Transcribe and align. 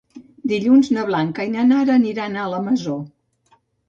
Dilluns 0.51 0.87
na 0.95 1.03
Blanca 1.09 1.45
i 1.49 1.51
na 1.55 1.65
Nara 1.71 1.97
aniran 1.97 2.39
a 2.39 2.47
la 2.55 2.63
Masó. 2.69 2.97